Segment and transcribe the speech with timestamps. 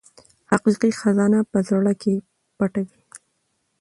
[0.51, 2.15] حقیقي خزانه په زړه کې
[2.57, 3.01] پټه وي.